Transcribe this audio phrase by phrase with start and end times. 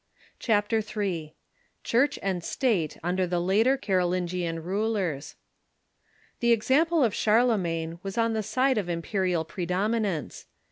[0.39, 1.35] CHAPTER III
[1.83, 5.35] CHURCH AND STATE UNDER THE LATER CAROLINGIAN RULERS
[6.39, 10.47] The example of Charlemagne was on the side of imperial predominance.